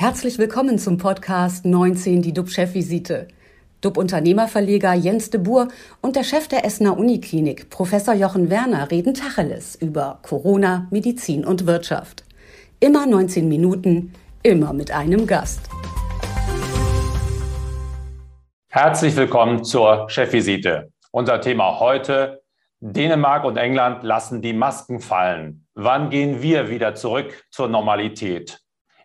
Herzlich 0.00 0.38
willkommen 0.38 0.78
zum 0.78 0.96
Podcast 0.96 1.64
19, 1.64 2.22
die 2.22 2.32
DUB-Chefvisite. 2.32 3.26
DUB-Unternehmerverleger 3.80 4.94
Jens 4.94 5.30
de 5.30 5.40
Boer 5.40 5.66
und 6.00 6.14
der 6.14 6.22
Chef 6.22 6.46
der 6.46 6.64
Essener 6.64 6.96
Uniklinik, 6.96 7.68
Professor 7.68 8.14
Jochen 8.14 8.48
Werner, 8.48 8.92
reden 8.92 9.12
Tacheles 9.12 9.74
über 9.74 10.20
Corona, 10.22 10.86
Medizin 10.92 11.44
und 11.44 11.66
Wirtschaft. 11.66 12.22
Immer 12.78 13.06
19 13.06 13.48
Minuten, 13.48 14.12
immer 14.44 14.72
mit 14.72 14.92
einem 14.92 15.26
Gast. 15.26 15.68
Herzlich 18.68 19.16
willkommen 19.16 19.64
zur 19.64 20.08
Chefvisite. 20.08 20.92
Unser 21.10 21.40
Thema 21.40 21.80
heute, 21.80 22.42
Dänemark 22.78 23.44
und 23.44 23.56
England 23.56 24.04
lassen 24.04 24.42
die 24.42 24.52
Masken 24.52 25.00
fallen. 25.00 25.66
Wann 25.74 26.08
gehen 26.10 26.40
wir 26.40 26.70
wieder 26.70 26.94
zurück 26.94 27.42
zur 27.50 27.66
Normalität? 27.66 28.60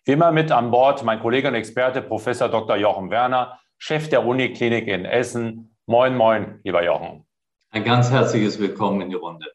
Wie 0.05 0.11
immer 0.11 0.33
mit 0.33 0.51
an 0.51 0.69
Bord 0.69 1.01
mein 1.05 1.21
Kollege 1.21 1.47
und 1.47 1.55
Experte 1.55 2.01
Professor 2.01 2.49
Dr. 2.49 2.75
Jochen 2.75 3.09
Werner, 3.09 3.57
Chef 3.77 4.09
der 4.09 4.25
Uniklinik 4.25 4.85
in 4.85 5.05
Essen. 5.05 5.77
Moin, 5.85 6.17
moin, 6.17 6.59
lieber 6.65 6.83
Jochen. 6.83 7.25
Ein 7.71 7.85
ganz 7.85 8.11
herzliches 8.11 8.59
Willkommen 8.59 8.99
in 8.99 9.09
die 9.11 9.15
Runde. 9.15 9.45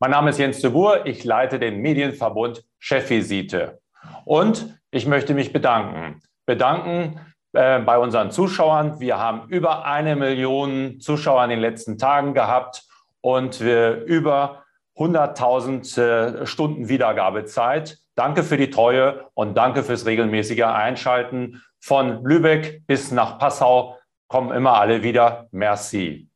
Mein 0.00 0.10
Name 0.10 0.30
ist 0.30 0.40
Jens 0.40 0.60
de 0.60 0.70
Boer, 0.70 1.06
ich 1.06 1.22
leite 1.22 1.60
den 1.60 1.82
Medienverbund 1.82 2.64
Chefvisite. 2.80 3.80
Und 4.24 4.76
ich 4.90 5.06
möchte 5.06 5.34
mich 5.34 5.52
bedanken. 5.52 6.20
Bedanken 6.44 7.20
äh, 7.52 7.78
bei 7.78 7.98
unseren 7.98 8.32
Zuschauern. 8.32 8.98
Wir 8.98 9.18
haben 9.20 9.48
über 9.50 9.84
eine 9.84 10.16
Million 10.16 10.98
Zuschauer 10.98 11.44
in 11.44 11.50
den 11.50 11.60
letzten 11.60 11.96
Tagen 11.96 12.34
gehabt 12.34 12.82
und 13.20 13.60
wir 13.60 14.02
über 14.02 14.64
100.000 14.96 16.00
äh, 16.42 16.46
Stunden 16.46 16.88
Wiedergabezeit. 16.88 18.00
Danke 18.16 18.42
für 18.42 18.56
die 18.56 18.70
Treue 18.70 19.28
und 19.34 19.54
danke 19.56 19.84
fürs 19.84 20.06
regelmäßige 20.06 20.62
Einschalten. 20.62 21.62
Von 21.80 22.24
Lübeck 22.24 22.86
bis 22.86 23.10
nach 23.10 23.38
Passau 23.38 23.98
kommen 24.26 24.52
immer 24.56 24.80
alle 24.80 25.02
wieder. 25.02 25.48
Merci. 25.52 26.30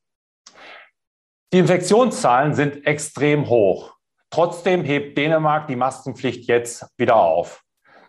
Die 1.52 1.58
Infektionszahlen 1.58 2.54
sind 2.54 2.86
extrem 2.86 3.48
hoch. 3.48 3.94
Trotzdem 4.28 4.84
hebt 4.84 5.16
Dänemark 5.16 5.66
die 5.68 5.74
Maskenpflicht 5.74 6.46
jetzt 6.46 6.86
wieder 6.98 7.16
auf. 7.16 7.62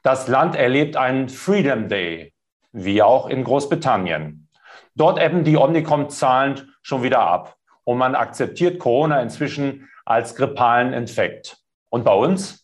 Das 0.04 0.28
Land 0.28 0.56
erlebt 0.56 0.98
einen 0.98 1.30
Freedom 1.30 1.88
Day, 1.88 2.34
wie 2.74 3.02
auch 3.02 3.28
in 3.28 3.44
Großbritannien. 3.44 4.50
Dort 4.96 5.18
ebben 5.18 5.46
die 5.46 5.56
Omnicom-Zahlen 5.58 6.74
schon 6.82 7.04
wieder 7.04 7.22
ab 7.22 7.56
und 7.86 7.98
man 7.98 8.16
akzeptiert 8.16 8.80
Corona 8.80 9.22
inzwischen 9.22 9.90
als 10.06 10.36
grippalen 10.36 10.92
Infekt. 10.92 11.58
Und 11.90 12.04
bei 12.04 12.14
uns? 12.14 12.61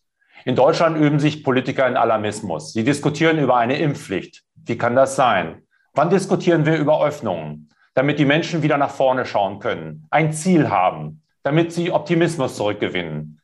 In 0.48 0.56
Deutschland 0.56 0.96
üben 0.98 1.20
sich 1.20 1.44
Politiker 1.44 1.86
in 1.90 1.98
Alarmismus. 1.98 2.72
Sie 2.72 2.86
diskutieren 2.86 3.38
über 3.38 3.58
eine 3.58 3.80
Impfpflicht. 3.80 4.46
Wie 4.56 4.78
kann 4.78 4.96
das 4.96 5.18
sein? 5.18 5.64
Wann 5.94 6.10
diskutieren 6.10 6.66
wir 6.66 6.78
über 6.78 7.04
Öffnungen? 7.06 7.70
Damit 7.96 8.18
die 8.18 8.24
Menschen 8.24 8.64
wieder 8.64 8.78
nach 8.78 8.92
vorne 8.92 9.26
schauen 9.26 9.60
können, 9.60 10.08
ein 10.10 10.32
Ziel 10.32 10.70
haben, 10.70 11.22
damit 11.44 11.74
sie 11.74 11.92
Optimismus 11.92 12.56
zurückgewinnen. 12.56 13.42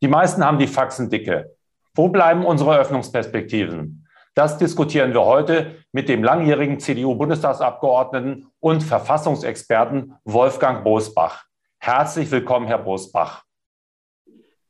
Die 0.00 0.08
meisten 0.08 0.42
haben 0.42 0.58
die 0.58 0.68
Faxen 0.68 1.10
dicke. 1.10 1.54
Wo 1.94 2.08
bleiben 2.08 2.46
unsere 2.46 2.78
Öffnungsperspektiven? 2.78 4.08
Das 4.34 4.56
diskutieren 4.56 5.12
wir 5.12 5.26
heute 5.26 5.74
mit 5.92 6.08
dem 6.08 6.24
langjährigen 6.24 6.80
CDU-Bundestagsabgeordneten 6.80 8.46
und 8.58 8.82
Verfassungsexperten 8.82 10.14
Wolfgang 10.24 10.82
Bosbach. 10.82 11.44
Herzlich 11.78 12.30
willkommen, 12.30 12.68
Herr 12.68 12.78
Bosbach. 12.78 13.44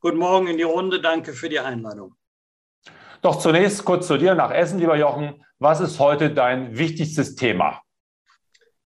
Guten 0.01 0.19
Morgen 0.19 0.47
in 0.47 0.57
die 0.57 0.63
Runde. 0.63 1.01
Danke 1.01 1.33
für 1.33 1.49
die 1.49 1.59
Einladung. 1.59 2.15
Doch 3.21 3.41
zunächst 3.41 3.85
kurz 3.85 4.07
zu 4.07 4.17
dir 4.17 4.37
nach 4.37 4.53
Essen, 4.53 4.79
lieber 4.79 4.97
Jochen. 4.97 5.45
Was 5.59 5.81
ist 5.81 5.99
heute 5.99 6.31
dein 6.31 6.79
wichtigstes 6.79 7.35
Thema? 7.35 7.83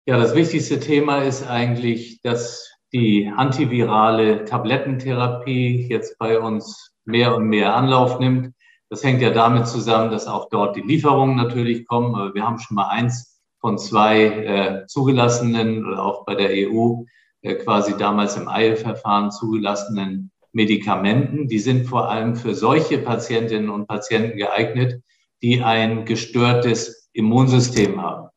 Ja, 0.06 0.19
das 0.19 0.37
wichtigste 0.37 0.78
Thema 0.78 1.25
ist 1.25 1.44
eigentlich, 1.49 2.20
dass 2.22 2.72
die 2.93 3.28
antivirale 3.37 4.44
Tablettentherapie 4.44 5.88
jetzt 5.88 6.16
bei 6.16 6.38
uns 6.38 6.93
mehr 7.04 7.34
und 7.34 7.49
mehr 7.49 7.75
Anlauf 7.75 8.20
nimmt. 8.20 8.54
Das 8.88 9.03
hängt 9.03 9.20
ja 9.20 9.31
damit 9.31 9.66
zusammen, 9.66 10.12
dass 10.12 10.28
auch 10.28 10.49
dort 10.49 10.76
die 10.76 10.82
Lieferungen 10.82 11.34
natürlich 11.34 11.88
kommen. 11.88 12.15
Aber 12.15 12.34
wir 12.34 12.44
haben 12.44 12.60
schon 12.60 12.76
mal 12.76 12.88
eins 12.88 13.43
von 13.60 13.78
zwei 13.78 14.26
äh, 14.26 14.87
zugelassenen 14.87 15.84
oder 15.84 16.04
auch 16.04 16.25
bei 16.25 16.37
der 16.37 16.50
EU 16.50 17.03
äh, 17.43 17.56
quasi 17.56 17.97
damals 17.97 18.37
im 18.37 18.47
Eilverfahren 18.47 19.32
zugelassenen 19.32 20.31
Medikamenten. 20.53 21.49
Die 21.49 21.59
sind 21.59 21.87
vor 21.87 22.11
allem 22.11 22.37
für 22.37 22.55
solche 22.55 22.99
Patientinnen 22.99 23.71
und 23.71 23.87
Patienten 23.87 24.37
geeignet, 24.37 25.03
die 25.43 25.62
ein 25.62 26.05
gestörtes 26.05 27.09
Immunsystem 27.12 28.00
haben 28.00 28.28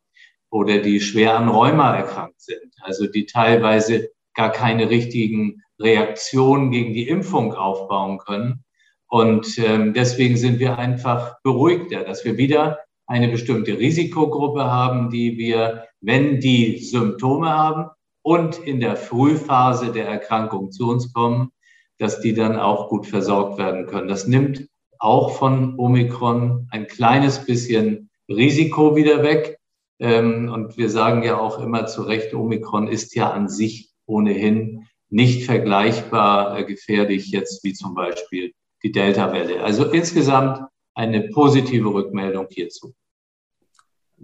oder 0.49 0.79
die 0.79 1.01
schwer 1.01 1.35
an 1.35 1.49
Rheuma 1.49 1.95
erkrankt 1.95 2.39
sind, 2.41 2.73
also 2.81 3.07
die 3.07 3.25
teilweise 3.25 4.09
gar 4.35 4.51
keine 4.51 4.89
richtigen 4.89 5.63
Reaktionen 5.79 6.71
gegen 6.71 6.93
die 6.93 7.07
Impfung 7.07 7.53
aufbauen 7.53 8.19
können. 8.19 8.63
Und 9.07 9.57
ähm, 9.57 9.93
deswegen 9.93 10.37
sind 10.37 10.59
wir 10.59 10.77
einfach 10.77 11.41
beruhigter, 11.43 12.03
dass 12.03 12.23
wir 12.25 12.37
wieder 12.37 12.79
eine 13.05 13.27
bestimmte 13.27 13.77
Risikogruppe 13.77 14.63
haben, 14.63 15.09
die 15.09 15.37
wir, 15.37 15.85
wenn 16.01 16.39
die 16.39 16.77
Symptome 16.77 17.49
haben, 17.49 17.89
und 18.23 18.57
in 18.57 18.79
der 18.79 18.95
Frühphase 18.95 19.91
der 19.91 20.07
Erkrankung 20.07 20.71
zu 20.71 20.89
uns 20.89 21.11
kommen, 21.11 21.51
dass 21.99 22.19
die 22.21 22.33
dann 22.33 22.57
auch 22.57 22.89
gut 22.89 23.07
versorgt 23.07 23.57
werden 23.57 23.85
können. 23.87 24.07
Das 24.07 24.27
nimmt 24.27 24.67
auch 24.99 25.37
von 25.37 25.77
Omikron 25.77 26.67
ein 26.71 26.87
kleines 26.87 27.45
bisschen 27.45 28.09
Risiko 28.29 28.95
wieder 28.95 29.23
weg. 29.23 29.59
Ähm, 29.99 30.49
und 30.51 30.77
wir 30.77 30.89
sagen 30.89 31.23
ja 31.23 31.37
auch 31.37 31.59
immer 31.59 31.85
zu 31.85 32.03
Recht, 32.03 32.33
Omikron 32.33 32.87
ist 32.87 33.15
ja 33.15 33.29
an 33.31 33.47
sich 33.47 33.91
ohnehin 34.05 34.87
nicht 35.09 35.45
vergleichbar 35.45 36.57
äh, 36.57 36.65
gefährlich 36.65 37.31
jetzt 37.31 37.63
wie 37.63 37.73
zum 37.73 37.93
Beispiel 37.93 38.53
die 38.81 38.91
Delta-Welle. 38.91 39.63
Also 39.63 39.85
insgesamt 39.91 40.61
eine 40.95 41.29
positive 41.29 41.93
Rückmeldung 41.93 42.47
hierzu. 42.49 42.93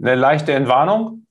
Eine 0.01 0.15
leichte 0.15 0.53
Entwarnung? 0.53 1.25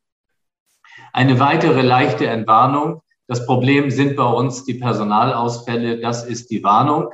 Eine 1.13 1.41
weitere 1.41 1.83
leichte 1.83 2.27
Entwarnung. 2.27 3.03
Das 3.29 3.45
Problem 3.45 3.91
sind 3.91 4.17
bei 4.17 4.25
uns 4.25 4.65
die 4.65 4.75
Personalausfälle. 4.75 6.01
Das 6.01 6.25
ist 6.25 6.51
die 6.51 6.65
Warnung. 6.65 7.11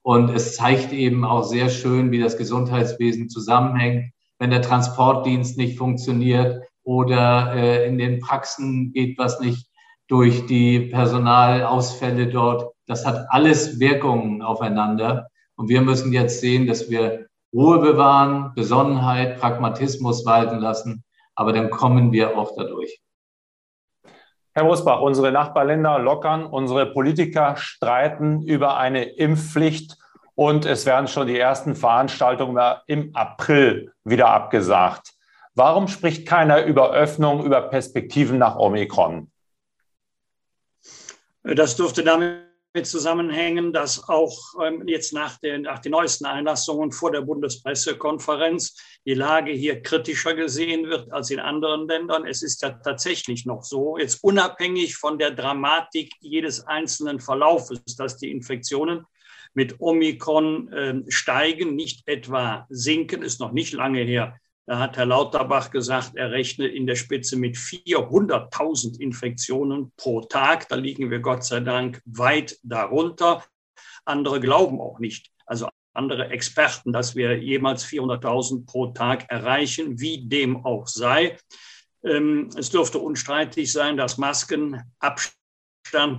Und 0.00 0.30
es 0.30 0.56
zeigt 0.56 0.94
eben 0.94 1.26
auch 1.26 1.44
sehr 1.44 1.68
schön, 1.68 2.10
wie 2.10 2.18
das 2.18 2.38
Gesundheitswesen 2.38 3.28
zusammenhängt. 3.28 4.10
Wenn 4.38 4.50
der 4.50 4.62
Transportdienst 4.62 5.58
nicht 5.58 5.76
funktioniert 5.76 6.64
oder 6.84 7.52
äh, 7.54 7.86
in 7.86 7.98
den 7.98 8.18
Praxen 8.18 8.92
geht 8.94 9.18
was 9.18 9.40
nicht 9.40 9.66
durch 10.06 10.46
die 10.46 10.80
Personalausfälle 10.80 12.28
dort, 12.28 12.72
das 12.86 13.04
hat 13.04 13.26
alles 13.28 13.78
Wirkungen 13.78 14.40
aufeinander. 14.40 15.28
Und 15.56 15.68
wir 15.68 15.82
müssen 15.82 16.14
jetzt 16.14 16.40
sehen, 16.40 16.66
dass 16.66 16.88
wir 16.88 17.26
Ruhe 17.52 17.78
bewahren, 17.80 18.52
Besonnenheit, 18.54 19.38
Pragmatismus 19.38 20.24
walten 20.24 20.60
lassen. 20.60 21.04
Aber 21.34 21.52
dann 21.52 21.68
kommen 21.68 22.10
wir 22.10 22.38
auch 22.38 22.52
dadurch. 22.56 23.02
Herr 24.52 24.64
Rosbach, 24.64 25.00
unsere 25.00 25.30
Nachbarländer 25.30 25.98
lockern, 25.98 26.44
unsere 26.44 26.86
Politiker 26.86 27.56
streiten 27.56 28.42
über 28.42 28.76
eine 28.76 29.04
Impfpflicht 29.04 29.96
und 30.34 30.66
es 30.66 30.86
werden 30.86 31.08
schon 31.08 31.26
die 31.26 31.38
ersten 31.38 31.74
Veranstaltungen 31.74 32.76
im 32.86 33.14
April 33.14 33.92
wieder 34.04 34.28
abgesagt. 34.28 35.14
Warum 35.54 35.88
spricht 35.88 36.26
keiner 36.26 36.64
über 36.64 36.92
Öffnung, 36.92 37.44
über 37.44 37.62
Perspektiven 37.62 38.38
nach 38.38 38.56
Omikron? 38.56 39.30
Das 41.42 41.76
dürfte 41.76 42.04
damit 42.04 42.48
zusammenhängen, 42.84 43.72
dass 43.72 44.08
auch 44.08 44.36
ähm, 44.64 44.86
jetzt 44.86 45.12
nach 45.12 45.38
den, 45.38 45.62
nach 45.62 45.78
den 45.78 45.92
neuesten 45.92 46.26
Einlassungen 46.26 46.92
vor 46.92 47.10
der 47.10 47.22
Bundespressekonferenz 47.22 48.76
die 49.06 49.14
Lage 49.14 49.52
hier 49.52 49.82
kritischer 49.82 50.34
gesehen 50.34 50.88
wird 50.88 51.12
als 51.12 51.30
in 51.30 51.40
anderen 51.40 51.86
Ländern. 51.88 52.26
Es 52.26 52.42
ist 52.42 52.62
ja 52.62 52.70
tatsächlich 52.70 53.46
noch 53.46 53.62
so, 53.62 53.98
jetzt 53.98 54.22
unabhängig 54.22 54.96
von 54.96 55.18
der 55.18 55.30
Dramatik 55.30 56.12
jedes 56.20 56.66
einzelnen 56.66 57.20
Verlaufes, 57.20 57.80
dass 57.96 58.16
die 58.16 58.30
Infektionen 58.30 59.04
mit 59.54 59.80
Omikron 59.80 60.72
äh, 60.72 61.02
steigen, 61.08 61.74
nicht 61.74 62.06
etwa 62.06 62.66
sinken, 62.68 63.22
ist 63.22 63.40
noch 63.40 63.52
nicht 63.52 63.72
lange 63.72 64.02
her. 64.02 64.38
Da 64.68 64.78
hat 64.80 64.98
Herr 64.98 65.06
Lauterbach 65.06 65.70
gesagt, 65.70 66.14
er 66.16 66.30
rechnet 66.30 66.74
in 66.74 66.86
der 66.86 66.94
Spitze 66.94 67.38
mit 67.38 67.56
400.000 67.56 69.00
Infektionen 69.00 69.92
pro 69.96 70.20
Tag. 70.20 70.68
Da 70.68 70.76
liegen 70.76 71.10
wir 71.10 71.20
Gott 71.20 71.42
sei 71.42 71.60
Dank 71.60 72.02
weit 72.04 72.58
darunter. 72.62 73.42
Andere 74.04 74.40
glauben 74.40 74.78
auch 74.78 74.98
nicht, 74.98 75.30
also 75.46 75.70
andere 75.94 76.28
Experten, 76.28 76.92
dass 76.92 77.16
wir 77.16 77.38
jemals 77.38 77.86
400.000 77.86 78.66
pro 78.66 78.88
Tag 78.88 79.24
erreichen, 79.30 79.98
wie 80.00 80.28
dem 80.28 80.66
auch 80.66 80.86
sei. 80.86 81.38
Ähm, 82.04 82.50
es 82.54 82.68
dürfte 82.68 82.98
unstreitig 82.98 83.72
sein, 83.72 83.96
dass 83.96 84.18
Maskenabstand, 84.18 85.32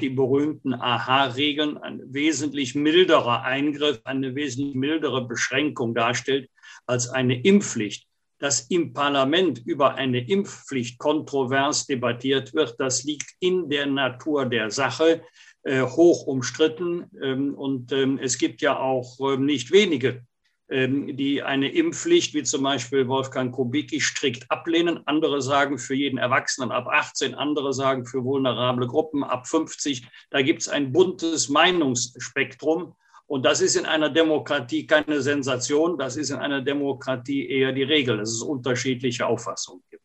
die 0.02 0.10
berühmten 0.10 0.74
AHA-Regeln, 0.74 1.78
ein 1.78 2.02
wesentlich 2.08 2.74
milderer 2.74 3.44
Eingriff, 3.44 4.02
eine 4.06 4.34
wesentlich 4.34 4.74
mildere 4.74 5.28
Beschränkung 5.28 5.94
darstellt 5.94 6.50
als 6.88 7.10
eine 7.10 7.40
Impfpflicht. 7.44 8.09
Dass 8.40 8.62
im 8.70 8.94
Parlament 8.94 9.60
über 9.66 9.96
eine 9.96 10.28
Impfpflicht 10.28 10.98
kontrovers 10.98 11.86
debattiert 11.86 12.54
wird, 12.54 12.80
das 12.80 13.04
liegt 13.04 13.36
in 13.40 13.70
der 13.70 13.86
Natur 13.86 14.46
der 14.46 14.72
Sache, 14.72 15.22
äh, 15.64 15.82
hoch 15.82 16.26
umstritten. 16.26 17.12
Ähm, 17.22 17.54
und 17.54 17.92
ähm, 17.92 18.18
es 18.22 18.38
gibt 18.38 18.62
ja 18.62 18.80
auch 18.80 19.20
ähm, 19.20 19.46
nicht 19.46 19.72
wenige 19.72 20.24
ähm, 20.70 21.18
die 21.18 21.42
eine 21.42 21.72
Impfpflicht, 21.72 22.34
wie 22.36 22.44
zum 22.44 22.64
Beispiel 22.64 23.08
Wolfgang 23.08 23.52
Kubicki, 23.54 24.00
strikt 24.00 24.50
ablehnen. 24.52 25.02
Andere 25.06 25.42
sagen 25.42 25.80
für 25.80 25.96
jeden 25.96 26.20
Erwachsenen 26.20 26.72
ab 26.72 26.88
18, 26.88 27.34
andere 27.34 27.74
sagen 27.74 28.06
für 28.06 28.24
vulnerable 28.24 28.86
Gruppen 28.86 29.24
ab 29.24 29.48
50. 29.48 30.08
Da 30.30 30.42
gibt 30.42 30.62
es 30.62 30.70
ein 30.70 30.92
buntes 30.92 31.50
Meinungsspektrum. 31.50 32.94
Und 33.30 33.46
das 33.46 33.62
ist 33.62 33.76
in 33.76 33.86
einer 33.86 34.10
Demokratie 34.10 34.88
keine 34.88 35.22
Sensation, 35.22 36.00
das 36.00 36.18
ist 36.18 36.32
in 36.32 36.38
einer 36.38 36.62
Demokratie 36.62 37.48
eher 37.48 37.72
die 37.72 37.84
Regel, 37.84 38.18
dass 38.18 38.32
es 38.32 38.42
unterschiedliche 38.42 39.28
Auffassungen 39.28 39.84
gibt. 39.92 40.02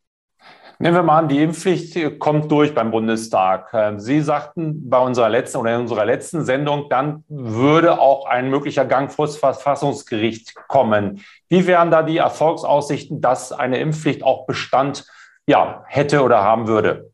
Nehmen 0.79 0.97
wir 0.97 1.03
mal 1.03 1.21
an, 1.21 1.29
die 1.29 1.43
Impfpflicht 1.43 2.19
kommt 2.19 2.53
durch 2.53 2.75
beim 2.75 2.91
Bundestag. 2.91 3.71
Ähm, 3.73 3.99
Sie 3.99 4.21
sagten 4.21 4.91
bei 4.91 4.99
unserer 4.99 5.31
letzten 5.31 5.57
oder 5.57 5.75
in 5.75 5.81
unserer 5.81 6.05
letzten 6.05 6.45
Sendung, 6.45 6.91
dann 6.91 7.25
würde 7.29 7.99
auch 7.99 8.27
ein 8.27 8.51
möglicher 8.51 8.85
Gang 8.85 9.11
vor 9.11 9.25
das 9.25 9.39
Verfassungsgericht 9.39 10.55
kommen. 10.69 11.25
Wie 11.49 11.67
wären 11.67 11.91
da 11.91 12.03
die 12.03 12.19
Erfolgsaussichten, 12.19 13.23
dass 13.23 13.53
eine 13.53 13.79
Impfpflicht 13.79 14.23
auch 14.23 14.47
Bestand 14.47 15.07
ja, 15.47 15.83
hätte 15.87 16.23
oder 16.23 16.43
haben 16.43 16.69
würde? 16.69 17.14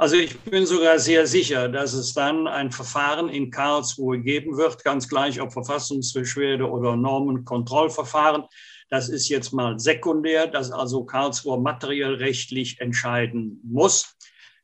Also 0.00 0.16
ich 0.16 0.40
bin 0.40 0.64
sogar 0.64 0.98
sehr 0.98 1.26
sicher, 1.26 1.68
dass 1.68 1.92
es 1.92 2.14
dann 2.14 2.48
ein 2.48 2.72
Verfahren 2.72 3.28
in 3.28 3.50
Karlsruhe 3.50 4.18
geben 4.18 4.56
wird, 4.56 4.82
ganz 4.82 5.10
gleich 5.10 5.42
ob 5.42 5.52
Verfassungsbeschwerde 5.52 6.66
oder 6.70 6.96
Normenkontrollverfahren. 6.96 8.44
Das 8.88 9.10
ist 9.10 9.28
jetzt 9.28 9.52
mal 9.52 9.78
sekundär, 9.78 10.46
dass 10.46 10.72
also 10.72 11.04
Karlsruhe 11.04 11.60
materiell 11.60 12.14
rechtlich 12.14 12.80
entscheiden 12.80 13.60
muss. 13.62 14.16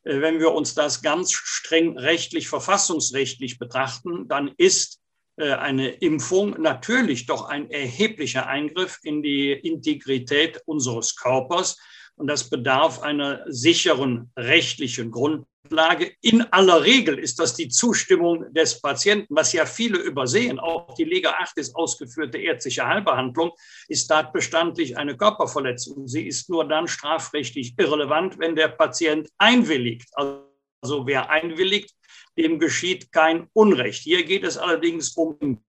Äh, 0.05 0.23
wenn 0.23 0.41
wir 0.41 0.53
uns 0.53 0.75
das 0.75 1.03
ganz 1.03 1.33
streng 1.35 1.99
rechtlich, 1.99 2.49
verfassungsrechtlich 2.49 3.59
betrachten, 3.59 4.29
dann 4.29 4.55
ist 4.57 5.03
äh, 5.37 5.53
eine 5.53 5.91
Impfung 5.91 6.63
natürlich 6.63 7.27
doch 7.27 7.47
ein 7.47 7.71
erheblicher 7.71 8.47
Eingriff 8.47 9.01
in 9.03 9.23
die 9.23 9.53
Integrität 9.53 10.63
unseres 10.65 11.15
Körpers. 11.15 11.77
Und 12.17 12.29
das 12.29 12.49
bedarf 12.49 13.03
einer 13.03 13.45
sicheren 13.47 14.31
rechtlichen 14.37 15.11
Grundlage. 15.11 15.47
Lage. 15.73 16.13
In 16.21 16.43
aller 16.53 16.83
Regel 16.83 17.19
ist 17.19 17.39
das 17.39 17.55
die 17.55 17.69
Zustimmung 17.69 18.53
des 18.53 18.81
Patienten, 18.81 19.35
was 19.35 19.53
ja 19.53 19.67
viele 19.67 19.99
übersehen. 19.99 20.59
Auch 20.59 20.95
die 20.95 21.05
Lega 21.05 21.31
8 21.31 21.59
ist 21.59 21.75
ausgeführte 21.75 22.39
ärztliche 22.39 22.87
Heilbehandlung, 22.87 23.53
ist 23.89 24.07
tatbestandlich 24.09 24.97
eine 24.97 25.17
Körperverletzung. 25.17 26.07
Sie 26.09 26.27
ist 26.27 26.51
nur 26.51 26.67
dann 26.67 26.89
strafrechtlich 26.89 27.75
irrelevant, 27.79 28.39
wenn 28.39 28.57
der 28.57 28.69
Patient 28.69 29.29
einwilligt. 29.39 30.09
Also 30.15 31.07
wer 31.07 31.31
einwilligt, 31.31 31.95
dem 32.37 32.59
geschieht 32.59 33.13
kein 33.13 33.49
Unrecht. 33.53 34.03
Hier 34.03 34.25
geht 34.25 34.45
es 34.45 34.59
allerdings 34.59 35.11
um 35.17 35.63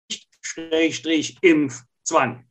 Impfzwang. 1.41 2.45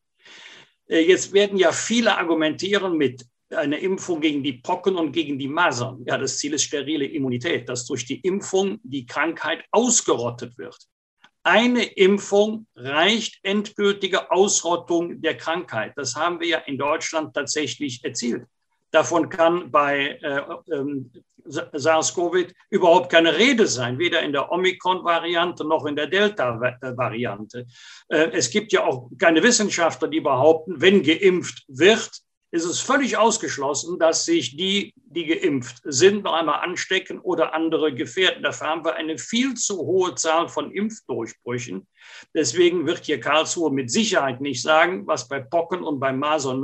Äh, 0.89 1.01
jetzt 1.01 1.33
werden 1.33 1.59
ja 1.59 1.73
viele 1.73 2.17
argumentieren 2.17 2.97
mit 2.97 3.27
eine 3.51 3.79
Impfung 3.79 4.21
gegen 4.21 4.43
die 4.43 4.55
Pocken 4.55 4.97
und 4.97 5.13
gegen 5.13 5.39
die 5.39 5.49
Masern. 5.49 6.03
Ja, 6.07 6.19
das 6.19 6.39
Ziel 6.39 6.55
ist 6.55 6.65
sterile 6.65 7.07
Immunität, 7.07 7.69
dass 7.69 7.87
durch 7.87 8.05
die 8.05 8.21
Impfung 8.21 8.79
die 8.83 9.07
Krankheit 9.07 9.65
ausgerottet 9.71 10.59
wird. 10.59 10.77
Eine 11.43 11.85
Impfung 11.85 12.67
reicht 12.75 13.39
endgültige 13.45 14.33
Ausrottung 14.33 15.21
der 15.21 15.37
Krankheit. 15.37 15.93
Das 15.95 16.17
haben 16.17 16.41
wir 16.41 16.49
ja 16.49 16.59
in 16.59 16.77
Deutschland 16.77 17.35
tatsächlich 17.35 18.05
erzielt. 18.05 18.47
Davon 18.91 19.29
kann 19.29 19.71
bei 19.71 20.19
äh, 20.23 20.41
äh, 20.73 21.05
SARS-CoV 21.47 22.53
überhaupt 22.71 23.11
keine 23.11 23.37
Rede 23.37 23.67
sein, 23.67 23.99
weder 23.99 24.23
in 24.23 24.33
der 24.33 24.51
Omikron-Variante 24.51 25.65
noch 25.65 25.87
in 25.87 25.95
der 25.95 26.09
Delta-Variante. 26.09 27.67
Äh, 28.09 28.31
es 28.33 28.51
gibt 28.51 28.73
ja 28.73 28.85
auch 28.85 29.11
keine 29.19 29.43
Wissenschaftler, 29.43 30.09
die 30.09 30.21
behaupten, 30.21 30.81
wenn 30.81 31.03
geimpft 31.03 31.65
wird, 31.69 32.11
ist 32.57 32.65
es 32.65 32.81
völlig 32.81 33.17
ausgeschlossen, 33.17 33.99
dass 33.99 34.25
sich 34.25 34.57
die, 34.57 34.93
die 34.97 35.27
geimpft 35.27 35.83
sind, 35.85 36.25
noch 36.25 36.33
einmal 36.33 36.61
anstecken 36.65 37.21
oder 37.21 37.55
andere 37.55 37.95
gefährden. 37.95 38.43
Dafür 38.43 38.69
haben 38.69 38.85
wir 38.85 38.95
eine 38.97 39.19
viel 39.19 39.55
zu 39.55 39.79
hohe 39.79 40.15
Zahl 40.15 40.49
von 40.49 40.73
Impfdurchbrüchen. 40.73 41.87
Deswegen 42.35 42.87
wird 42.87 43.05
hier 43.05 43.21
Karlsruhe 43.21 43.71
mit 43.71 43.91
Sicherheit 43.91 44.41
nicht 44.41 44.63
sagen, 44.63 45.07
was 45.07 45.29
bei 45.29 45.41
Pocken 45.41 45.83
und 45.83 46.01
bei 46.01 46.13
Masern 46.13 46.61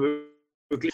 möglich 0.70 0.92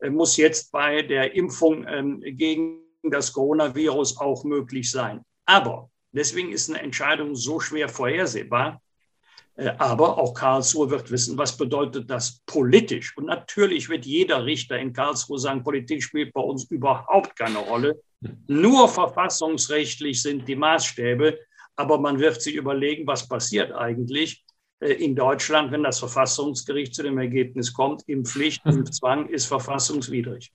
ist, 0.00 0.12
muss 0.12 0.36
jetzt 0.36 0.72
bei 0.72 1.02
der 1.02 1.34
Impfung 1.34 1.86
ähm, 1.88 2.20
gegen 2.20 2.82
das 3.02 3.32
Coronavirus 3.32 4.18
auch 4.18 4.44
möglich 4.44 4.90
sein. 4.90 5.22
Aber 5.44 5.90
deswegen 6.12 6.52
ist 6.52 6.68
eine 6.68 6.80
Entscheidung 6.80 7.34
so 7.34 7.60
schwer 7.60 7.88
vorhersehbar, 7.88 8.82
aber 9.78 10.18
auch 10.18 10.34
Karlsruhe 10.34 10.90
wird 10.90 11.10
wissen, 11.10 11.38
was 11.38 11.56
bedeutet 11.56 12.10
das 12.10 12.42
politisch. 12.46 13.16
Und 13.16 13.26
natürlich 13.26 13.88
wird 13.88 14.04
jeder 14.04 14.44
Richter 14.44 14.78
in 14.78 14.92
Karlsruhe 14.92 15.38
sagen, 15.38 15.62
Politik 15.62 16.02
spielt 16.02 16.32
bei 16.34 16.42
uns 16.42 16.64
überhaupt 16.70 17.36
keine 17.36 17.58
Rolle. 17.58 18.00
Nur 18.46 18.88
verfassungsrechtlich 18.88 20.20
sind 20.20 20.46
die 20.46 20.56
Maßstäbe. 20.56 21.38
Aber 21.76 21.98
man 21.98 22.18
wird 22.18 22.40
sich 22.40 22.54
überlegen, 22.54 23.06
was 23.06 23.28
passiert 23.28 23.72
eigentlich 23.72 24.44
äh, 24.80 24.92
in 24.92 25.14
Deutschland, 25.14 25.72
wenn 25.72 25.82
das 25.82 25.98
Verfassungsgericht 25.98 26.94
zu 26.94 27.02
dem 27.02 27.18
Ergebnis 27.18 27.72
kommt, 27.72 28.02
Impfpflicht, 28.08 28.64
Impfzwang 28.64 29.28
ist 29.28 29.46
verfassungswidrig. 29.46 30.52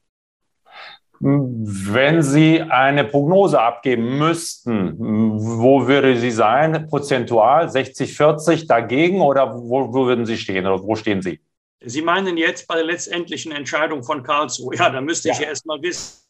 Wenn 1.23 2.23
Sie 2.23 2.61
eine 2.61 3.03
Prognose 3.03 3.61
abgeben 3.61 4.17
müssten, 4.17 4.95
wo 4.97 5.87
würde 5.87 6.19
sie 6.19 6.31
sein? 6.31 6.87
Prozentual 6.87 7.69
60, 7.69 8.15
40 8.15 8.65
dagegen 8.65 9.21
oder 9.21 9.53
wo, 9.53 9.93
wo 9.93 10.07
würden 10.07 10.25
Sie 10.25 10.37
stehen 10.37 10.65
oder 10.65 10.81
wo 10.81 10.95
stehen 10.95 11.21
Sie? 11.21 11.39
Sie 11.83 12.01
meinen 12.01 12.37
jetzt 12.37 12.67
bei 12.67 12.75
der 12.75 12.85
letztendlichen 12.85 13.51
Entscheidung 13.51 14.03
von 14.03 14.23
Karlsruhe. 14.23 14.75
Ja, 14.75 14.89
da 14.89 14.99
müsste 14.99 15.27
ja. 15.27 15.35
ich 15.35 15.41
ja 15.41 15.47
erst 15.47 15.65
mal 15.67 15.79
wissen, 15.81 16.23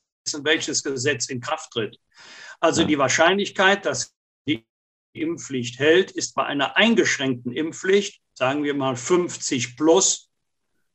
welches 0.44 0.84
Gesetz 0.84 1.30
in 1.30 1.40
Kraft 1.40 1.72
tritt. 1.72 1.98
Also 2.60 2.82
ja. 2.82 2.88
die 2.88 2.98
Wahrscheinlichkeit, 2.98 3.86
dass 3.86 4.14
die 4.46 4.66
Impfpflicht 5.14 5.80
hält, 5.80 6.12
ist 6.12 6.36
bei 6.36 6.44
einer 6.44 6.76
eingeschränkten 6.76 7.54
Impfpflicht, 7.54 8.21
sagen 8.33 8.64
wir 8.64 8.74
mal 8.74 8.98
50 8.98 9.78
plus, 9.78 10.30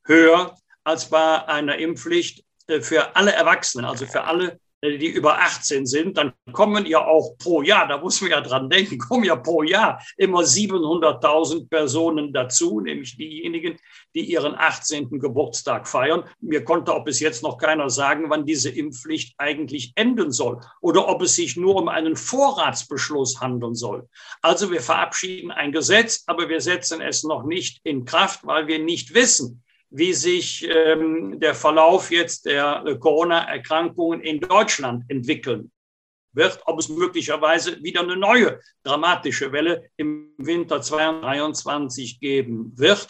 höher 0.05 0.55
als 0.85 1.09
bei 1.09 1.49
einer 1.49 1.79
Impfpflicht 1.79 2.46
für 2.81 3.15
alle 3.15 3.33
Erwachsenen, 3.33 3.85
also 3.85 4.07
für 4.07 4.25
alle, 4.25 4.59
äh, 4.83 4.99
die 4.99 5.09
über 5.09 5.39
18 5.39 5.87
sind, 5.87 6.19
dann 6.19 6.33
kommen 6.53 6.85
ja 6.87 7.05
auch 7.07 7.37
pro 7.39 7.63
Jahr, 7.63 7.89
da 7.89 7.99
muss 7.99 8.21
man 8.21 8.31
ja 8.31 8.41
dran 8.41 8.69
denken, 8.69 8.99
kommen 9.09 9.25
ja 9.25 9.37
pro 9.37 9.63
Jahr 9.63 10.03
immer 10.17 10.41
700.000 10.41 11.69
Personen 11.69 12.33
dazu, 12.33 12.81
nämlich 12.81 13.17
diejenigen, 13.17 13.79
die 14.15 14.25
ihren 14.25 14.55
18. 14.55 15.19
Geburtstag 15.19 15.89
feiern. 15.89 16.25
Mir 16.41 16.65
konnte 16.65 16.93
auch 16.93 17.05
bis 17.05 17.21
jetzt 17.21 17.43
noch 17.43 17.59
keiner 17.59 17.89
sagen, 17.89 18.29
wann 18.29 18.45
diese 18.45 18.71
Impfpflicht 18.71 19.35
eigentlich 19.39 19.93
enden 19.95 20.33
soll 20.33 20.61
oder 20.81 21.09
ob 21.09 21.23
es 21.23 21.37
sich 21.37 21.57
nur 21.57 21.77
um 21.77 21.89
einen 21.89 22.17
Vorratsbeschluss 22.17 23.41
handeln 23.41 23.75
soll. 23.75 24.09
Also 24.43 24.71
wir 24.71 24.81
verabschieden 24.81 25.51
ein 25.51 25.73
Gesetz, 25.73 26.25
aber 26.27 26.49
wir 26.49 26.61
setzen 26.61 27.01
es 27.01 27.23
noch 27.23 27.45
nicht 27.45 27.81
in 27.85 28.05
Kraft, 28.05 28.47
weil 28.47 28.67
wir 28.67 28.79
nicht 28.79 29.15
wissen, 29.15 29.63
wie 29.91 30.13
sich 30.13 30.69
ähm, 30.69 31.39
der 31.41 31.55
Verlauf 31.55 32.11
jetzt 32.11 32.47
der 32.47 32.85
äh, 32.87 32.97
Corona-Erkrankungen 32.97 34.21
in 34.21 34.41
Deutschland 34.41 35.05
entwickeln 35.09 35.71
wird, 36.33 36.61
ob 36.67 36.79
es 36.79 36.89
möglicherweise 36.89 37.83
wieder 37.83 38.03
eine 38.03 38.17
neue 38.17 38.61
dramatische 38.83 39.53
Welle 39.53 39.89
im 39.97 40.33
Winter 40.37 40.83
2023 40.83 42.21
geben 42.21 42.73
wird. 42.77 43.09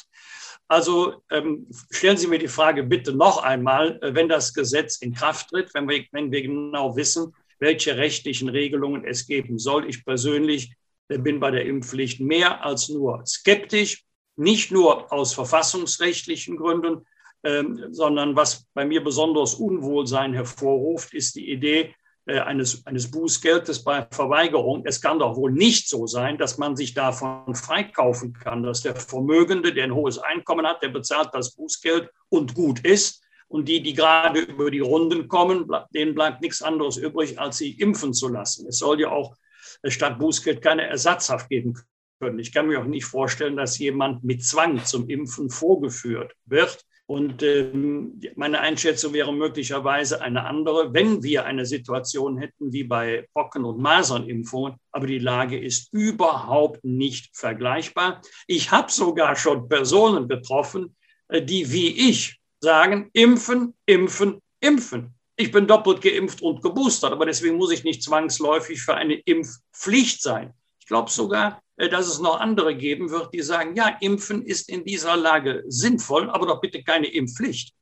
Also 0.68 1.22
ähm, 1.30 1.66
stellen 1.90 2.16
Sie 2.16 2.26
mir 2.26 2.38
die 2.38 2.48
Frage 2.48 2.82
bitte 2.82 3.12
noch 3.12 3.42
einmal, 3.42 3.98
äh, 4.02 4.14
wenn 4.14 4.28
das 4.28 4.52
Gesetz 4.52 4.98
in 4.98 5.14
Kraft 5.14 5.50
tritt, 5.50 5.72
wenn 5.74 5.88
wir, 5.88 6.04
wenn 6.12 6.32
wir 6.32 6.42
genau 6.42 6.96
wissen, 6.96 7.34
welche 7.58 7.96
rechtlichen 7.96 8.48
Regelungen 8.48 9.04
es 9.04 9.26
geben 9.26 9.58
soll. 9.58 9.88
Ich 9.88 10.04
persönlich 10.04 10.74
äh, 11.08 11.18
bin 11.18 11.40
bei 11.40 11.50
der 11.50 11.66
Impfpflicht 11.66 12.20
mehr 12.20 12.64
als 12.64 12.88
nur 12.88 13.24
skeptisch 13.26 14.05
nicht 14.36 14.70
nur 14.70 15.12
aus 15.12 15.32
verfassungsrechtlichen 15.32 16.56
Gründen, 16.56 17.06
ähm, 17.42 17.86
sondern 17.90 18.36
was 18.36 18.66
bei 18.74 18.84
mir 18.84 19.02
besonders 19.02 19.54
Unwohlsein 19.54 20.34
hervorruft, 20.34 21.14
ist 21.14 21.36
die 21.36 21.50
Idee 21.50 21.94
äh, 22.26 22.40
eines, 22.40 22.84
eines 22.86 23.10
Bußgeldes 23.10 23.84
bei 23.84 24.06
Verweigerung. 24.10 24.82
Es 24.84 25.00
kann 25.00 25.18
doch 25.18 25.36
wohl 25.36 25.52
nicht 25.52 25.88
so 25.88 26.06
sein, 26.06 26.38
dass 26.38 26.58
man 26.58 26.76
sich 26.76 26.92
davon 26.92 27.54
freikaufen 27.54 28.32
kann, 28.32 28.62
dass 28.62 28.82
der 28.82 28.96
Vermögende, 28.96 29.72
der 29.72 29.84
ein 29.84 29.94
hohes 29.94 30.18
Einkommen 30.18 30.66
hat, 30.66 30.82
der 30.82 30.88
bezahlt 30.88 31.30
das 31.32 31.54
Bußgeld 31.54 32.10
und 32.28 32.54
gut 32.54 32.80
ist. 32.80 33.22
Und 33.48 33.68
die, 33.68 33.80
die 33.80 33.94
gerade 33.94 34.40
über 34.40 34.72
die 34.72 34.80
Runden 34.80 35.28
kommen, 35.28 35.70
denen 35.94 36.16
bleibt 36.16 36.42
nichts 36.42 36.62
anderes 36.62 36.96
übrig, 36.96 37.38
als 37.38 37.58
sie 37.58 37.70
impfen 37.70 38.12
zu 38.12 38.26
lassen. 38.26 38.66
Es 38.66 38.78
soll 38.78 39.00
ja 39.00 39.10
auch 39.10 39.36
statt 39.84 40.18
Bußgeld 40.18 40.60
keine 40.60 40.82
Ersatzhaft 40.88 41.48
geben 41.48 41.74
können. 42.18 42.38
Ich 42.38 42.52
kann 42.52 42.66
mir 42.66 42.80
auch 42.80 42.86
nicht 42.86 43.04
vorstellen, 43.04 43.56
dass 43.56 43.78
jemand 43.78 44.24
mit 44.24 44.44
Zwang 44.44 44.84
zum 44.84 45.08
Impfen 45.08 45.50
vorgeführt 45.50 46.34
wird. 46.44 46.84
Und 47.08 47.44
ähm, 47.44 48.20
meine 48.34 48.58
Einschätzung 48.58 49.12
wäre 49.12 49.32
möglicherweise 49.32 50.20
eine 50.22 50.44
andere, 50.44 50.92
wenn 50.92 51.22
wir 51.22 51.44
eine 51.44 51.64
Situation 51.64 52.36
hätten 52.38 52.72
wie 52.72 52.82
bei 52.82 53.28
Pocken- 53.32 53.64
und 53.64 53.78
Masernimpfungen. 53.78 54.74
Aber 54.90 55.06
die 55.06 55.20
Lage 55.20 55.56
ist 55.56 55.92
überhaupt 55.92 56.84
nicht 56.84 57.36
vergleichbar. 57.36 58.22
Ich 58.48 58.72
habe 58.72 58.90
sogar 58.90 59.36
schon 59.36 59.68
Personen 59.68 60.26
betroffen, 60.26 60.96
äh, 61.28 61.42
die 61.42 61.70
wie 61.70 62.08
ich 62.08 62.40
sagen, 62.60 63.08
impfen, 63.12 63.74
impfen, 63.86 64.42
impfen. 64.60 65.14
Ich 65.36 65.52
bin 65.52 65.68
doppelt 65.68 66.00
geimpft 66.00 66.42
und 66.42 66.62
geboostert, 66.62 67.12
aber 67.12 67.26
deswegen 67.26 67.56
muss 67.56 67.70
ich 67.70 67.84
nicht 67.84 68.02
zwangsläufig 68.02 68.80
für 68.80 68.94
eine 68.94 69.14
Impfpflicht 69.14 70.22
sein. 70.22 70.54
Ich 70.86 70.88
glaube 70.88 71.10
sogar, 71.10 71.60
äh, 71.78 71.88
dass 71.88 72.06
es 72.06 72.20
noch 72.20 72.38
andere 72.38 72.76
geben 72.76 73.10
wird, 73.10 73.34
die 73.34 73.42
sagen, 73.42 73.74
ja, 73.74 73.96
impfen 73.98 74.44
ist 74.44 74.68
in 74.68 74.84
dieser 74.84 75.16
Lage 75.16 75.64
sinnvoll, 75.66 76.30
aber 76.30 76.46
doch 76.46 76.60
bitte 76.60 76.84
keine 76.84 77.08
Impfpflicht. 77.08 77.74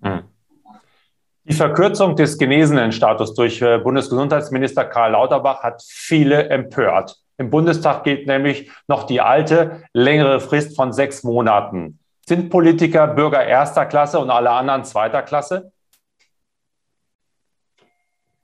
Hm. 0.00 0.22
Die 1.42 1.54
Verkürzung 1.54 2.14
des 2.14 2.38
Genesenenstatus 2.38 3.34
durch 3.34 3.60
äh, 3.60 3.78
Bundesgesundheitsminister 3.78 4.84
Karl 4.84 5.10
Lauterbach 5.10 5.64
hat 5.64 5.82
viele 5.84 6.50
empört. 6.50 7.16
Im 7.36 7.50
Bundestag 7.50 8.04
gilt 8.04 8.28
nämlich 8.28 8.70
noch 8.86 9.06
die 9.08 9.20
alte, 9.20 9.82
längere 9.92 10.38
Frist 10.38 10.76
von 10.76 10.92
sechs 10.92 11.24
Monaten. 11.24 11.98
Sind 12.24 12.48
Politiker 12.48 13.08
Bürger 13.08 13.44
erster 13.44 13.86
Klasse 13.86 14.20
und 14.20 14.30
alle 14.30 14.50
anderen 14.50 14.84
zweiter 14.84 15.22
Klasse? 15.22 15.72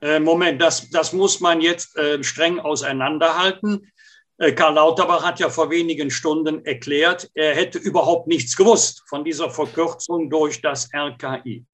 Äh, 0.01 0.19
Moment, 0.19 0.61
das, 0.61 0.91
das 0.91 1.13
muss 1.13 1.39
man 1.39 1.61
jetzt 1.61 1.97
streng 2.23 2.59
auseinanderhalten. 2.59 3.93
Äh, 4.39 4.53
Karl 4.53 4.75
Lauterbach 4.75 5.25
hat 5.25 5.41
ja 5.41 5.51
vor 5.51 5.71
wenigen 5.71 6.11
Stunden 6.11 6.65
erklärt, 6.65 7.31
er 7.35 7.55
hätte 7.55 7.79
überhaupt 7.79 8.29
nichts 8.29 8.57
gewusst 8.57 9.03
von 9.07 9.25
dieser 9.25 9.51
Verkürzung 9.51 10.31
durch 10.31 10.63
das 10.63 10.89
RKI. 10.95 11.65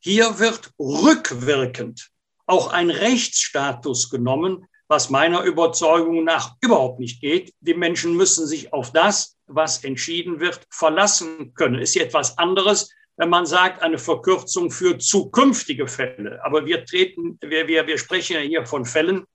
Hier 0.00 0.38
wird 0.38 0.70
rückwirkend 0.78 2.10
auch 2.46 2.72
ein 2.72 2.90
Rechtsstatus 2.90 4.10
genommen, 4.10 4.66
was 4.88 5.08
meiner 5.08 5.44
Überzeugung 5.44 6.24
nach 6.24 6.56
überhaupt 6.60 6.98
nicht 6.98 7.20
geht. 7.20 7.54
Die 7.60 7.74
Menschen 7.74 8.16
müssen 8.16 8.44
sich 8.46 8.72
auf 8.72 8.92
das, 8.92 9.36
was 9.46 9.84
entschieden 9.84 10.40
wird, 10.40 10.66
verlassen 10.68 11.54
können. 11.54 11.78
Ist 11.78 11.96
etwas 11.96 12.38
anderes, 12.38 12.90
wenn 13.16 13.28
man 13.28 13.46
sagt, 13.46 13.82
eine 13.82 13.98
Verkürzung 13.98 14.72
für 14.72 14.98
zukünftige 14.98 15.86
Fälle. 15.86 16.40
Aber 16.44 16.66
wir 16.66 16.84
treten, 16.84 17.38
wir, 17.40 17.68
wir, 17.68 17.86
wir 17.86 17.98
sprechen 17.98 18.34
ja 18.34 18.40
hier 18.40 18.66
von 18.66 18.84
Fällen, 18.84 19.26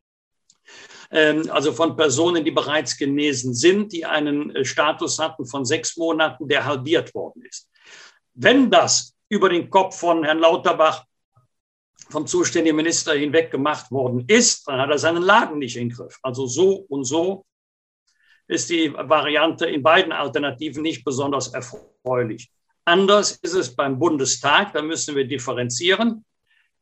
also 1.16 1.72
von 1.72 1.96
Personen, 1.96 2.44
die 2.44 2.52
bereits 2.52 2.98
genesen 2.98 3.54
sind, 3.54 3.94
die 3.94 4.06
einen 4.06 4.56
äh, 4.56 4.66
Status 4.66 5.18
hatten 5.20 5.46
von 5.46 5.64
sechs 5.64 5.96
Monaten, 5.98 6.48
der 6.48 6.66
halbiert 6.66 7.14
worden 7.14 7.44
ist. 7.44 7.70
Wenn 8.34 8.70
das 8.70 9.16
über 9.30 9.50
den 9.50 9.70
Kopf 9.70 9.98
von 9.98 10.24
Herrn 10.24 10.40
Lauterbach 10.40 11.06
vom 12.10 12.28
zuständigen 12.28 12.76
Minister 12.76 13.14
hinweg 13.14 13.50
gemacht 13.50 13.90
worden 13.92 14.26
ist, 14.28 14.68
dann 14.68 14.80
hat 14.80 14.90
er 14.90 14.98
seinen 14.98 15.24
Laden 15.24 15.58
nicht 15.60 15.78
in 15.78 15.90
Griff. 15.90 16.20
Also 16.22 16.46
so 16.48 16.86
und 16.90 17.06
so 17.06 17.46
ist 18.48 18.70
die 18.70 18.94
Variante 18.94 19.66
in 19.66 19.82
beiden 19.82 20.12
Alternativen 20.12 20.84
nicht 20.84 21.04
besonders 21.04 21.48
erfreulich. 21.54 22.52
Anders 22.84 23.40
ist 23.42 23.54
es 23.54 23.76
beim 23.76 23.98
Bundestag, 23.98 24.74
da 24.74 24.82
müssen 24.82 25.16
wir 25.16 25.26
differenzieren. 25.26 26.24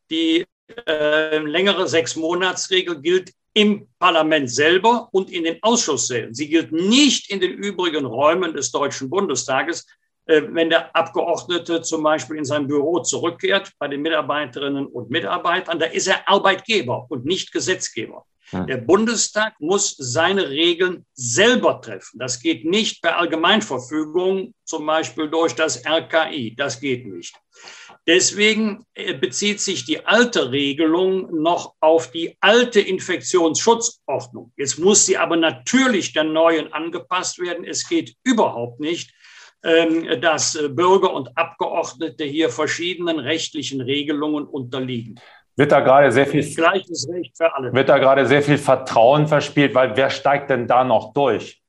Die 0.10 0.46
äh, 0.86 1.38
längere 1.38 1.88
Sechs-Monats-Regel 1.88 3.02
gilt 3.02 3.32
im 3.54 3.88
Parlament 4.00 4.50
selber 4.50 5.10
und 5.12 5.32
in 5.32 5.44
den 5.44 5.58
Ausschusssälen. 5.62 6.34
Sie 6.34 6.50
gilt 6.50 6.72
nicht 6.72 7.30
in 7.30 7.40
den 7.40 7.52
übrigen 7.52 8.06
Räumen 8.06 8.54
des 8.54 8.72
Deutschen 8.72 9.10
Bundestages, 9.10 9.86
äh, 10.26 10.42
wenn 10.50 10.70
der 10.70 10.96
Abgeordnete 10.96 11.82
zum 11.82 12.04
Beispiel 12.04 12.38
in 12.38 12.46
sein 12.46 12.68
Büro 12.68 13.00
zurückkehrt 13.00 13.72
bei 13.78 13.88
den 13.88 14.02
Mitarbeiterinnen 14.02 14.88
und 14.88 15.10
Mitarbeitern. 15.10 15.80
Da 15.80 15.86
ist 15.86 16.08
er 16.08 16.28
Arbeitgeber 16.28 17.06
und 17.10 17.26
nicht 17.26 17.52
Gesetzgeber. 17.52 18.26
Der 18.54 18.78
Bundestag 18.78 19.60
muss 19.60 19.96
seine 19.98 20.50
Regeln 20.50 21.06
selber 21.14 21.82
treffen. 21.82 22.20
Das 22.20 22.40
geht 22.40 22.66
nicht 22.66 23.02
per 23.02 23.18
Allgemeinverfügung, 23.18 24.54
zum 24.64 24.86
Beispiel 24.86 25.28
durch 25.28 25.56
das 25.56 25.84
RKI. 25.86 26.54
Das 26.56 26.80
geht 26.80 27.08
nicht. 27.08 27.36
Deswegen 28.06 28.86
äh, 28.96 29.14
bezieht 29.14 29.62
sich 29.62 29.86
die 29.86 30.06
alte 30.06 30.52
Regelung 30.52 31.42
noch 31.42 31.76
auf 31.80 32.12
die 32.12 32.36
alte 32.42 32.82
Infektionsschutzordnung. 32.82 34.52
Jetzt 34.58 34.78
muss 34.78 35.06
sie 35.06 35.18
aber 35.18 35.38
natürlich 35.38 36.12
der 36.12 36.26
neuen 36.26 36.74
angepasst 36.74 37.40
werden. 37.40 37.64
Es 37.64 37.88
geht 37.88 38.16
überhaupt 38.24 38.82
nicht, 38.82 39.14
ähm, 39.64 40.20
dass 40.20 40.56
äh, 40.56 40.68
Bürger 40.68 41.14
und 41.14 41.38
Abgeordnete 41.38 42.26
hier 42.26 42.50
verschiedenen 42.50 43.20
rechtlichen 43.20 43.80
Regelungen 43.80 44.46
unterliegen. 44.46 45.18
Wird 45.56 45.72
da 45.72 45.80
gerade 45.80 46.12
sehr 46.12 46.28
viel 46.28 46.44
gleiches 46.56 47.08
Recht 47.08 47.38
für 47.38 47.56
alle. 47.56 47.72
Wird 47.74 47.88
da 47.88 48.00
gerade 48.00 48.26
sehr 48.26 48.42
viel 48.42 48.58
Vertrauen 48.58 49.28
verspielt, 49.28 49.74
weil 49.76 49.96
wer 49.96 50.10
steigt 50.10 50.50
denn 50.50 50.68
da 50.68 50.84
noch 50.84 51.14
durch? 51.14 51.62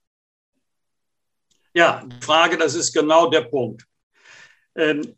Ja, 1.74 2.02
die 2.04 2.24
Frage, 2.24 2.56
das 2.56 2.74
ist 2.74 2.92
genau 2.92 3.28
der 3.28 3.42
Punkt. 3.42 3.84
Ähm, 4.74 5.16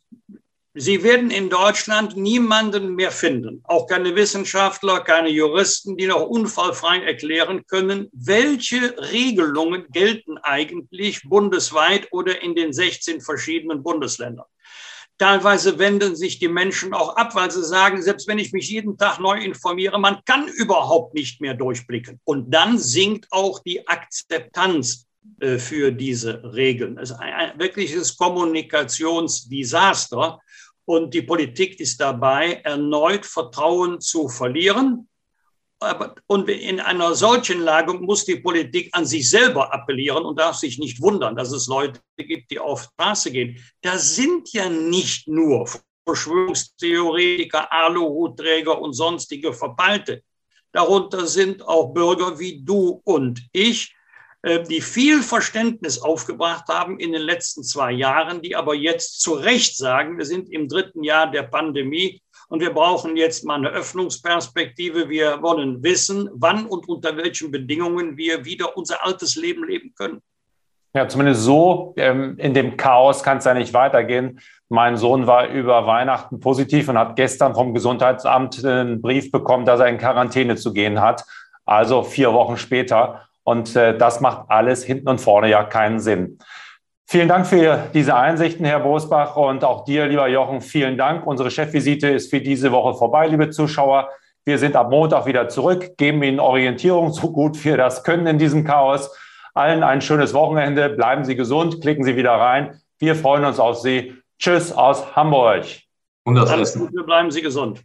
Sie 0.79 1.03
werden 1.03 1.31
in 1.31 1.49
Deutschland 1.49 2.19
niemanden 2.19 2.97
mehr 2.97 3.11
finden, 3.11 3.63
auch 3.65 3.87
keine 3.87 4.15
Wissenschaftler, 4.15 5.01
keine 5.01 5.31
Juristen, 5.31 5.97
die 5.97 6.07
noch 6.07 6.27
unfallfrei 6.27 6.99
erklären 6.99 7.65
können, 7.67 8.11
welche 8.13 8.95
Regelungen 9.11 9.87
gelten 9.91 10.37
eigentlich 10.37 11.23
bundesweit 11.23 12.09
oder 12.11 12.43
in 12.43 12.55
den 12.55 12.75
16 12.75 13.23
verschiedenen 13.23 13.83
Bundesländern. 13.83 14.45
Teilweise 15.17 15.79
wenden 15.79 16.15
sich 16.15 16.41
die 16.41 16.49
Menschen 16.49 16.93
auch 16.93 17.17
ab, 17.17 17.35
weil 17.35 17.51
sie 17.51 17.65
sagen, 17.65 18.03
selbst 18.03 18.29
wenn 18.29 18.39
ich 18.39 18.53
mich 18.53 18.69
jeden 18.69 18.99
Tag 18.99 19.19
neu 19.19 19.41
informiere, 19.41 19.99
man 19.99 20.19
kann 20.27 20.47
überhaupt 20.47 21.15
nicht 21.15 21.41
mehr 21.41 21.55
durchblicken. 21.55 22.21
Und 22.25 22.51
dann 22.51 22.79
sinkt 22.79 23.29
auch 23.31 23.61
die 23.61 23.89
Akzeptanz 23.89 25.07
äh, 25.41 25.59
für 25.59 25.91
diese 25.91 26.55
Regeln. 26.55 26.99
Es 26.99 27.11
ist 27.11 27.17
ein 27.17 27.59
wirkliches 27.59 28.17
Kommunikationsdesaster. 28.17 30.39
Und 30.87 31.13
die 31.15 31.23
Politik 31.23 31.81
ist 31.81 32.01
dabei, 32.01 32.61
erneut 32.65 33.27
Vertrauen 33.27 34.01
zu 34.01 34.29
verlieren. 34.29 35.09
Und 36.27 36.49
in 36.49 36.81
einer 36.81 37.15
solchen 37.15 37.61
Lage 37.61 37.93
muss 37.95 38.25
die 38.25 38.37
Politik 38.37 38.89
an 38.93 39.05
sich 39.05 39.29
selber 39.29 39.75
appellieren 39.75 40.25
und 40.25 40.39
darf 40.39 40.57
sich 40.57 40.79
nicht 40.79 41.03
wundern, 41.03 41.37
dass 41.37 41.51
es 41.53 41.67
Leute 41.67 42.01
gibt, 42.17 42.51
die 42.51 42.61
auf 42.61 42.89
Straße 42.95 43.31
gehen. 43.33 43.63
Da 43.83 43.99
sind 43.99 44.53
ja 44.53 44.71
nicht 44.71 45.29
nur 45.29 45.69
Verschwörungstheoretiker, 46.07 47.71
Aluhutträger 47.71 48.81
und 48.81 48.93
sonstige 48.93 49.53
Verpeilte. 49.53 50.23
Darunter 50.71 51.27
sind 51.27 51.67
auch 51.67 51.93
Bürger 51.93 52.39
wie 52.39 52.63
du 52.63 53.01
und 53.05 53.43
ich, 53.53 53.96
die 54.47 54.81
viel 54.81 55.23
Verständnis 55.23 56.01
aufgebracht 56.01 56.69
haben 56.69 57.01
in 57.01 57.13
den 57.13 57.23
letzten 57.23 57.65
zwei 57.65 57.91
Jahren, 57.91 58.43
die 58.43 58.55
aber 58.55 58.75
jetzt 58.75 59.21
zu 59.21 59.33
Recht 59.33 59.77
sagen, 59.77 60.19
wir 60.19 60.25
sind 60.25 60.53
im 60.53 60.69
dritten 60.69 61.03
Jahr 61.03 61.31
der 61.31 61.43
Pandemie 61.43 62.23
und 62.49 62.61
wir 62.61 62.73
brauchen 62.73 63.17
jetzt 63.17 63.45
mal 63.45 63.57
eine 63.57 63.71
Öffnungsperspektive. 63.71 65.09
Wir 65.09 65.43
wollen 65.43 65.83
wissen, 65.83 66.31
wann 66.33 66.67
und 66.67 66.89
unter 66.89 67.17
welchen 67.17 67.51
Bedingungen 67.51 68.17
wir 68.17 68.45
wieder 68.45 68.77
unser 68.77 69.05
altes 69.05 69.35
Leben 69.35 69.67
leben 69.67 69.93
können. 69.97 70.23
Ja, 70.95 71.09
zumindest 71.09 71.43
so 71.43 71.93
ähm, 71.97 72.39
in 72.39 72.55
dem 72.55 72.77
Chaos 72.77 73.23
kann 73.23 73.39
es 73.39 73.45
ja 73.45 73.53
nicht 73.53 73.75
weitergehen. 73.75 74.41
Mein 74.69 74.97
Sohn 74.97 75.27
war 75.27 75.49
über 75.49 75.87
Weihnachten 75.87 76.41
positiv 76.41 76.89
und 76.89 76.97
hat 76.97 77.17
gestern 77.17 77.55
vom 77.55 77.75
Gesundheitsamt 77.75 78.65
einen 78.65 79.03
Brief 79.03 79.31
bekommen, 79.31 79.67
dass 79.67 79.81
er 79.81 79.89
in 79.89 79.99
Quarantäne 79.99 80.57
zu 80.57 80.73
gehen 80.73 81.01
hat. 81.01 81.25
Also 81.65 82.03
vier 82.05 82.33
Wochen 82.33 82.57
später. 82.57 83.26
Und 83.47 83.77
äh, 83.77 83.97
das 83.97 84.21
macht 84.21 84.47
alles 84.51 84.83
hinten 84.83 85.09
und 85.09 85.21
vorne 85.21 85.49
ja 85.49 85.63
keinen 85.63 86.01
Sinn. 86.01 86.39
Vielen 87.07 87.29
Dank 87.29 87.47
für 87.47 87.85
diese 87.95 88.17
Einsichten, 88.17 88.67
Herr 88.67 88.81
Bosbach, 88.81 89.37
und 89.37 89.63
auch 89.63 89.85
dir, 89.85 90.07
lieber 90.07 90.27
Jochen, 90.27 90.61
vielen 90.61 90.99
Dank. 90.99 91.25
Unsere 91.25 91.53
Chefvisite 91.53 92.09
ist 92.09 92.29
für 92.29 92.41
diese 92.41 92.73
Woche 92.73 92.99
vorbei, 92.99 93.29
liebe 93.29 93.51
Zuschauer. 93.51 94.09
Wir 94.45 94.59
sind 94.59 94.75
ab 94.75 94.91
Montag 94.91 95.27
wieder 95.27 95.49
zurück, 95.49 95.97
geben 95.97 96.25
Ihnen 96.25 96.41
Orientierung, 96.41 97.13
so 97.13 97.31
gut 97.31 97.65
wir 97.65 97.77
das 97.77 98.03
können 98.03 98.27
in 98.27 98.39
diesem 98.39 98.65
Chaos. 98.65 99.17
Allen 99.55 99.85
ein 99.85 100.01
schönes 100.01 100.35
Wochenende, 100.35 100.89
bleiben 100.89 101.25
Sie 101.25 101.37
gesund, 101.37 101.81
klicken 101.81 102.03
Sie 102.03 102.17
wieder 102.17 102.33
rein. 102.33 102.81
Wir 102.99 103.15
freuen 103.15 103.45
uns 103.45 103.61
auf 103.61 103.79
Sie. 103.79 104.15
Tschüss 104.41 104.73
aus 104.73 105.15
Hamburg. 105.15 105.67
Und 106.25 106.35
das 106.35 106.51
Alles 106.51 106.77
Gute, 106.77 107.05
bleiben 107.05 107.31
Sie 107.31 107.43
gesund. 107.43 107.85